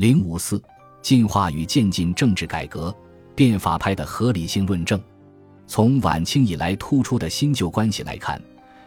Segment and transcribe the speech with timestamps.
[0.00, 0.58] 零五四，
[1.02, 2.90] 进化与渐进政治改革，
[3.34, 4.98] 变法派的合理性论证。
[5.66, 8.40] 从晚清以来突出的新旧关系来看，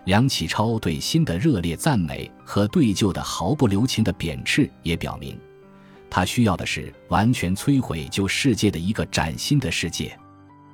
[0.05, 5.38] 梁启超对新的热烈赞美和对旧的毫不留情的贬斥，也表明，
[6.10, 10.18] 他需要的是完全摧毁旧世界的一个崭新的世界。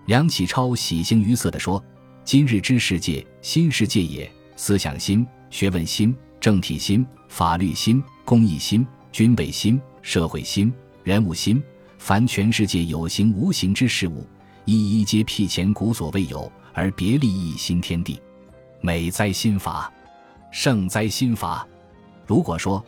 [0.05, 1.83] 梁启超喜形于色地说
[2.23, 10.73] ：“今日之世界，新世界也，思想新，学问新，政体新，法律新，公益新，军备新，社会新，
[11.03, 11.61] 人物新。
[11.97, 14.25] 凡全世界有形无形之事物，
[14.63, 18.21] 一一皆辟前古所未有，而别立一新天地。
[18.79, 19.91] 美哉新法，
[20.51, 21.67] 盛哉新法！”
[22.25, 22.83] 如果说，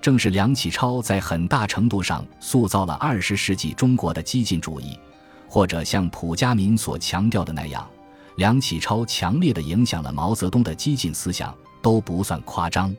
[0.00, 4.98] 正是梁启超在很大程度上塑造了二十世纪中国的激进主义。
[5.46, 7.88] 或者像蒲家民所强调的那样，
[8.36, 12.96] 梁启超强烈的影响了毛泽东的激进思想，都不算夸张。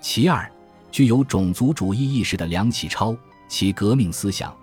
[0.00, 0.48] 其二，
[0.90, 3.16] 具有种族主义意识的梁启超，
[3.48, 4.54] 其革命思想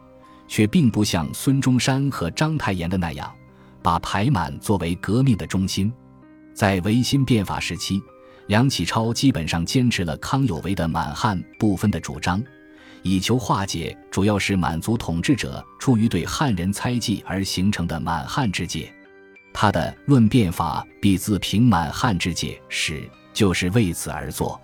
[0.47, 3.33] 却并不像孙中山和章太炎的那样，
[3.81, 5.91] 把排满作为革命的中心。
[6.53, 8.01] 在维新变法时期，
[8.47, 12.41] 梁启超基本上坚持了康有为的满汉不分的主张。
[13.01, 18.91] 以求化解，主要是满族统治者出于对汉人猜忌而形成的满汉之界。
[19.53, 24.59] 他的《论变法必自平满汉之界》时，就是为此而作。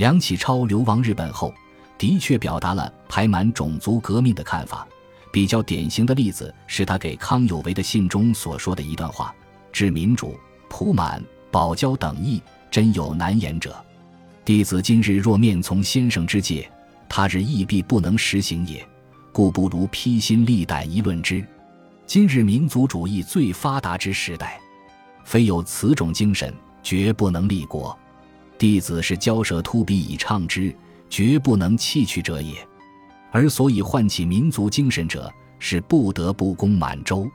[0.00, 1.52] 梁启超流亡日本后，
[1.98, 4.88] 的确表达了排满种族革命的看法。
[5.30, 9.34] 比较典型的例子是他给康有为的信中所说的一段话
[9.70, 10.34] ：“致民主、
[10.70, 13.76] 普满、保交等义，真有难言者。
[14.42, 16.66] 弟子今日若面从先生之戒。”
[17.06, 18.82] 他日亦必不能实行也，
[19.32, 21.44] 故不如披心沥胆一论之。
[22.06, 24.58] 今日民族主义最发达之时代，
[25.24, 27.94] 非有此种精神，绝不能立国。
[28.60, 30.76] 弟子是骄舌突鼻以倡之，
[31.08, 32.54] 绝不能弃去者也。
[33.30, 37.26] 而所以唤起民族精神者，是不得不攻满洲。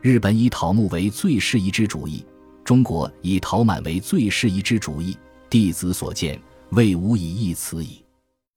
[0.00, 2.24] 日本以讨木为最适宜之主义，
[2.62, 5.18] 中国以讨满为最适宜之主义。
[5.48, 8.04] 弟子所见，未无以异此矣。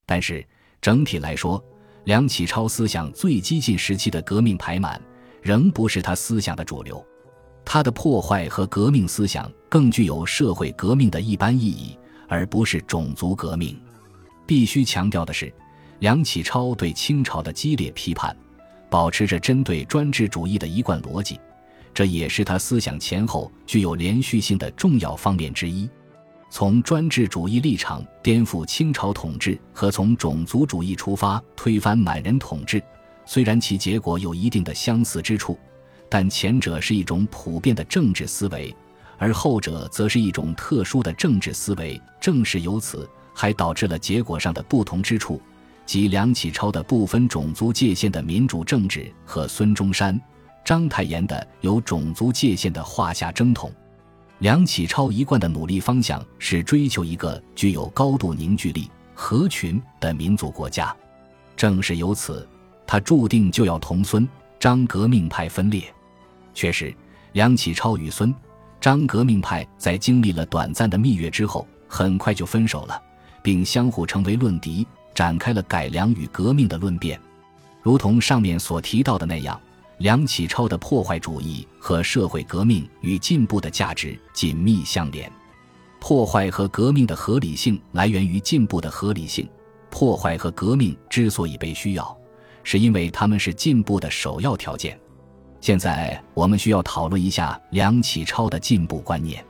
[0.06, 0.46] 但是。
[0.84, 1.64] 整体来说，
[2.04, 5.02] 梁启超思想最激进时期的革命排满，
[5.42, 7.02] 仍不是他思想的主流。
[7.64, 11.98] 他的破坏和革命思想更具有社会革命的一般意义，
[12.34, 13.80] 而不是种族革命。
[14.46, 15.54] 必须强调的是，
[16.00, 18.36] 梁启超对清朝的激烈批判，
[18.90, 21.40] 保持着针对专制主义的一贯逻辑，
[21.94, 25.88] 这也是他思想前后具有连续性的重要方面之一。
[26.50, 32.82] 从专制主义立场颠覆清朝统治和从种族主义出发推翻满人统治，
[33.26, 35.58] 虽然其结果有一定的相似之处，
[36.10, 38.76] 但前者是一种普遍的政治思维，
[39.24, 42.00] 而后者则是一种特殊的政治思维。
[42.20, 45.42] 正是由此，还导致了结果上的不同之处，
[45.86, 50.20] 即梁启超的不分种族界限的民主政治和孙中山、
[50.66, 53.72] 章太炎的有种族界限的华夏争统。
[54.40, 60.94] 梁启超一贯的努力方向是追求一个具有高度凝聚力、合群的民族国家。
[61.56, 62.46] 正是由此，
[62.86, 64.28] 他注定就要同孙、
[64.60, 65.82] 张革命派分裂。
[66.54, 66.94] 确实，
[67.32, 68.36] 梁启超与孙、
[68.84, 73.02] 张革命派在经历了短暂的蜜月之后，很快就分手了，
[73.42, 74.86] 并相互成为论敌，
[75.16, 77.18] 展开了改良与革命的论辩。
[77.82, 79.58] 如同上面所提到的那样。
[80.00, 85.32] 梁启超的破坏主义和社会革命与进步的价值紧密相连，
[86.02, 89.48] 破坏和革命的合理性来源于进步的合理性。
[89.90, 92.18] 破坏和革命之所以被需要，
[92.64, 95.00] 是因为他们是进步的首要条件。
[95.64, 99.42] 现在我们需要讨论一下梁启超的进步观念。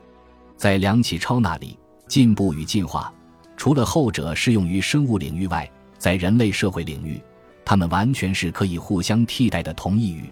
[0.56, 1.76] 在梁启超那里，
[2.08, 3.12] 进步与进化，
[3.58, 7.20] 除了后者适用于生物领域外，在人类社会领域。
[7.66, 10.32] 他们完全是可以互相替代的同义语。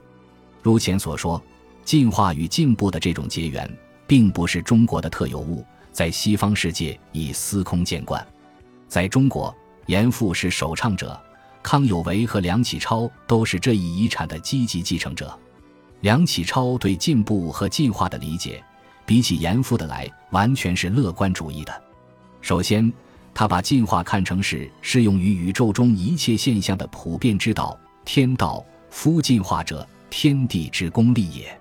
[0.61, 1.41] 如前所说，
[1.83, 3.67] 进化与进步的这种结缘，
[4.05, 8.23] 并不是中国的特有物，在西方世界已司空见惯。
[8.87, 9.51] 在中国，
[9.87, 11.19] 严复是首倡者，
[11.63, 15.35] 康有为和梁启超都是这一遗产的积极继承者。
[16.01, 18.63] 梁启超对进步和进化的理解，
[19.05, 21.81] 比起严复的来，完全是乐观主义的。
[22.41, 22.91] 首先。
[23.33, 28.61] 他把进化看成是适用于宇宙中一切现象的普遍之道，天道。
[28.89, 31.57] 夫进化者，天地之功利也。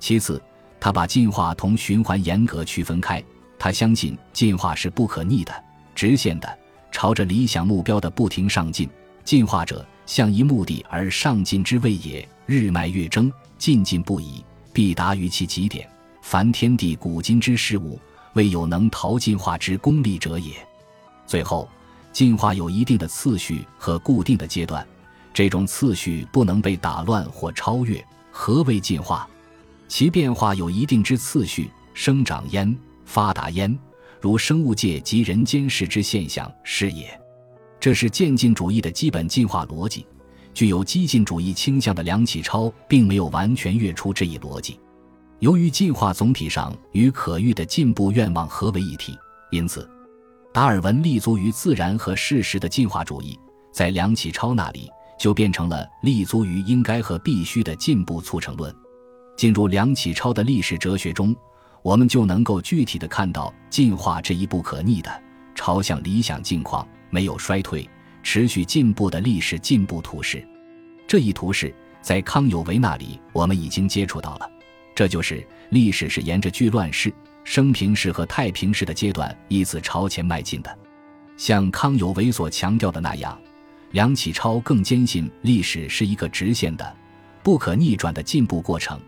[0.00, 0.40] 其次，
[0.80, 3.22] 他把进化同循环严格区分开。
[3.58, 5.52] 他相信进化是不可逆的、
[5.94, 6.58] 直线的，
[6.90, 8.88] 朝着理想目标的不停上进。
[9.22, 12.26] 进化者向一目的而上进之谓也。
[12.46, 13.30] 日迈月征，
[13.62, 15.88] 进进不已，必达于其极点。
[16.20, 17.96] 凡天地古今之事物，
[18.32, 20.52] 未有能逃进化之功利者也。
[21.28, 21.68] 最后，
[22.12, 24.84] 进化有一定的次序和固定的阶段，
[25.32, 28.04] 这种次序不能被打乱或超越。
[28.32, 29.28] 何谓进化？
[29.86, 33.78] 其变化有一定之次序，生长焉，发达焉，
[34.20, 37.16] 如生物界及人间世之现象是也。
[37.78, 40.04] 这是渐进主义的基本进化逻辑。
[40.54, 44.78] 具有激进主义倾向的梁启超并没有完全跃出这一逻辑。
[45.38, 49.18] 由于进化总体上与可遇的进步愿望合为一体，
[49.50, 49.88] 因此，
[50.52, 53.38] 达尔文立足于自然和事实的进化主义，
[53.72, 54.88] 在梁启超那里
[55.18, 58.72] 就变成了立足于应该和必须的进步促成论。
[59.36, 61.34] 进入梁启超的历史哲学中，
[61.82, 65.10] 我们就能够具体的看到进化这一不可逆的
[65.54, 67.88] 朝向理想境况、没有衰退、
[68.22, 70.46] 持续进步的历史进步图式。
[71.06, 74.50] 这一图式在康有为那里我们已经接触到了。
[74.94, 77.12] 这就是历史是沿着巨乱世、
[77.44, 80.78] 升平世和太平世的阶段依次朝前迈进的，
[81.36, 83.38] 像康有为所强调的那样，
[83.92, 86.96] 梁启超更坚信历史是一个直线的、
[87.42, 89.00] 不可逆转的进步过程。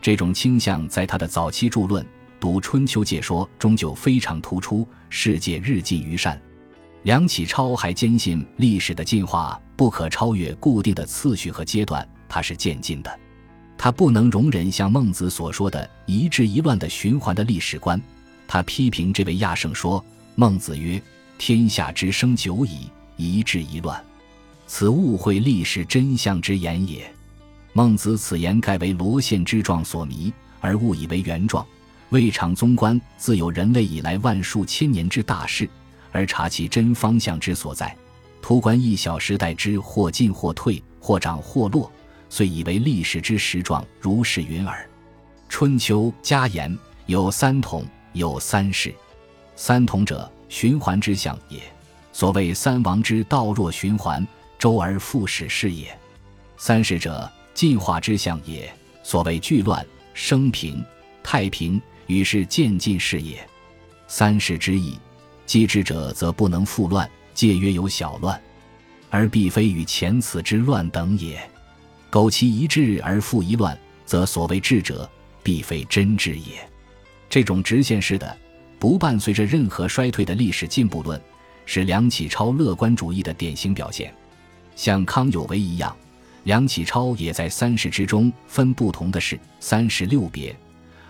[0.00, 2.04] 这种倾向在他的早期著论
[2.38, 4.86] 《读春秋解说》中就非常突出。
[5.08, 6.40] 世界日进于善，
[7.04, 13.20] 梁启超还坚信历史的进化不可超越固定的次序和阶段，它是渐进的。
[13.76, 18.00] 他不能容忍像孟子所说的一治一乱的循环的历史观。
[18.48, 20.02] 他批评这位亚圣说
[20.34, 21.00] ：“孟子曰
[21.36, 24.02] ：‘天下之生久矣，一治一乱，
[24.66, 27.04] 此误会历史真相之言也。’
[27.74, 31.66] 孟子此言盖为罗宪之状所迷，而误以为原状。
[32.08, 35.68] 未尝综观自有人类以来万数千年之大事，
[36.14, 37.94] 而察其真方向之所在。
[38.40, 41.90] 图观一小时代之或进或退，或涨或落。”
[42.30, 44.88] 遂以为历史之实状如是云耳。
[45.48, 46.76] 春秋家言
[47.06, 48.92] 有三统，有三世。
[49.54, 51.60] 三统者，循环之象也。
[52.12, 54.26] 所谓三王之道若循环，
[54.58, 55.96] 周而复始是也。
[56.56, 58.72] 三世者，进化之象也。
[59.04, 60.84] 所谓巨乱生平，
[61.22, 63.46] 太平于是渐进是也。
[64.08, 64.98] 三世之意，
[65.46, 68.40] 继之者则不能复乱，戒曰有小乱，
[69.10, 71.38] 而必非与前此之乱等也。
[72.10, 75.08] 苟其一治而复一乱，则所谓治者，
[75.42, 76.68] 必非真治也。
[77.28, 78.36] 这种直线式的、
[78.78, 81.20] 不伴随着任何衰退的历史进步论，
[81.66, 84.14] 是梁启超乐观主义的典型表现。
[84.76, 85.94] 像康有为一样，
[86.44, 90.54] 梁启超也在三世之中分不同的是三世六别，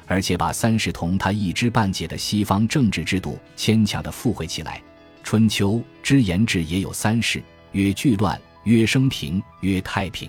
[0.06, 4.82] 而且把三世同他一知半解的西方政治制度牵强地附会起来。
[5.22, 7.42] 春秋之言志也有三世：
[7.72, 10.28] 曰巨乱，曰生平，曰太平。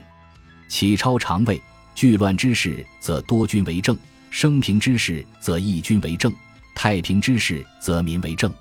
[0.67, 1.61] 启超常谓：
[1.93, 3.95] 巨乱之势，则多君为政；
[4.29, 6.31] 生平之势，则一君为政；
[6.73, 8.51] 太平之势，则民为政。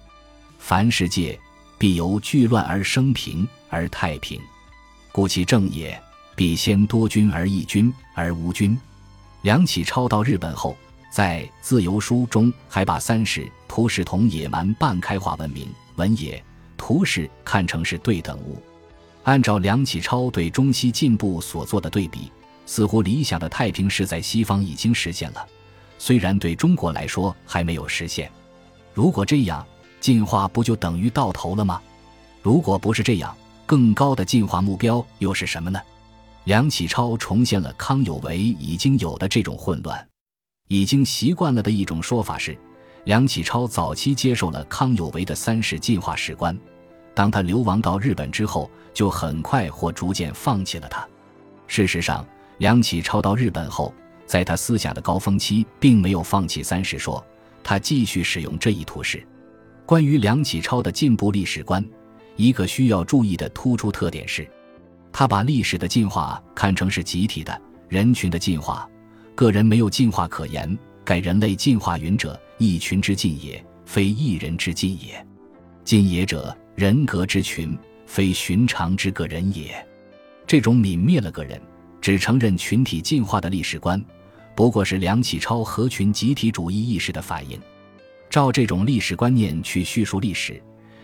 [0.59, 1.39] 凡世界，
[1.79, 4.41] 必由巨乱而生平而太平，
[5.13, 5.99] 故其政也，
[6.35, 8.77] 必先多君而易君而无君。
[9.43, 10.77] 梁启超到日本后，
[11.15, 16.43] 在《自由书》中还把三世图史同野蛮半开化文明文野
[16.77, 18.61] 图史看成是对等物。
[19.23, 22.33] 按照梁启超对中西进步所做的对比，
[22.67, 25.47] 似乎理想的太平世在西方已经实现了，
[26.01, 28.29] 虽然对中国来说还没有实现。
[28.93, 29.65] 如果这样，
[30.01, 31.81] 进化不就等于到头了吗？
[32.43, 33.33] 如果不是这样，
[33.67, 35.81] 更高的进化目标又是什么呢？
[36.43, 40.05] 梁启超重现了康有为已经有的这种混乱，
[40.69, 42.57] 已经习惯了的一种说法是，
[43.05, 46.59] 梁启超早期接受了康有为的三世进化史观。
[47.15, 51.07] 当他流亡到日本之后，就很快或逐渐放弃了他。
[51.67, 52.27] 事实上，
[52.59, 53.95] 梁启超到日本后，
[54.27, 57.25] 在他思想的高峰期，并没有放弃三世说，
[57.63, 59.25] 他继续使用这一图式。
[59.87, 61.85] 关于梁启超的进步历史观，
[62.37, 64.51] 一个需要注意的突出特点是，
[65.13, 68.89] 他把历史的进化看成是集体的人群的进化，
[69.35, 70.79] 个人没有进化可言。
[71.05, 75.27] 盖人类进化云者，一群之进也，非一人之进也。
[75.85, 76.57] 进也者。
[76.75, 79.87] 人格之群，非寻常之个人也。
[80.45, 81.61] 这种泯灭了个人，
[82.01, 84.03] 只承认群体进化的历史观，
[84.57, 87.57] 不过是梁启超合群集体主义意识的反应。
[88.29, 90.61] 照这种历史观念去叙述历史，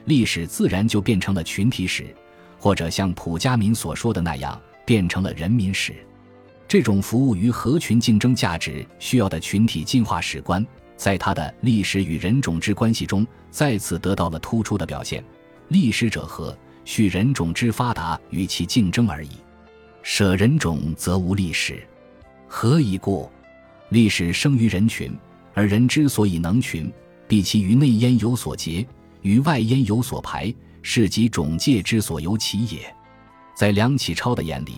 [0.06, 2.12] 历史自然就变成了群体史，
[2.58, 5.94] 或者像蒲家民所说的那样，变成了人民史。
[6.70, 10.64] 这种服务于合群竞争价值需要的群体进化史观，
[10.96, 15.20] 在他的历史与人种之关系中，再次得到了突出的表现。
[15.66, 16.56] 历史者何？
[16.84, 19.30] 许人种之发达与其竞争而已。
[20.04, 21.84] 舍人种则无历史。
[22.46, 23.28] 何以故？
[23.88, 25.12] 历史生于人群，
[25.54, 26.88] 而人之所以能群，
[27.26, 28.86] 必其于内焉有所结，
[29.22, 32.94] 于外焉有所排，是即种界之所由其也。
[33.56, 34.76] 在梁启超的眼里，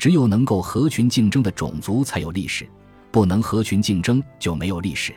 [0.00, 2.66] 只有能够合群竞争的种族才有历史，
[3.10, 5.14] 不能合群竞争就没有历史。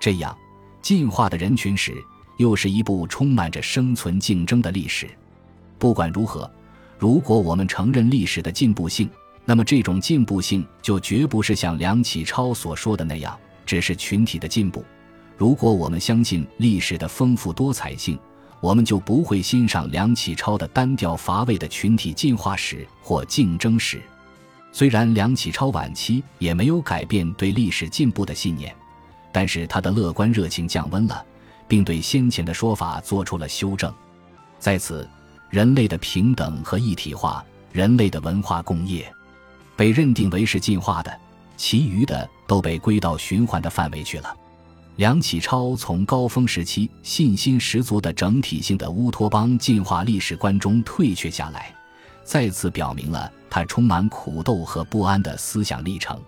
[0.00, 0.36] 这样，
[0.82, 1.94] 进化的人群史
[2.36, 5.08] 又是一部充满着生存竞争的历史。
[5.78, 6.50] 不管如何，
[6.98, 9.08] 如果我们承认历史的进步性，
[9.44, 14.84] 那么这种进步性就绝不是像梁启超所说的那样，只是群体的进步。
[15.36, 18.18] 如果我们相信历史的丰富多彩性，
[18.60, 24.02] 我们就不会欣赏梁启超的单调乏味的群体进化史或竞争史。
[24.72, 28.74] 虽然梁启超晚期也没有改变对历史进步的信念，
[29.32, 31.24] 但是他的乐观热情降温了，
[31.66, 33.92] 并对先前的说法做出了修正。
[34.58, 35.08] 在此，
[35.50, 39.10] 人类的平等和一体化，人类的文化工业，
[39.76, 41.18] 被认定为是进化的，
[41.56, 44.36] 其余的都被归到循环的范围去了。
[44.98, 51.72] 梁启超从高峰时期信心十足的整体性的乌托邦进化历史观中退却下来，
[52.24, 56.20] 再次表明了他充满苦斗和不安的思想历程。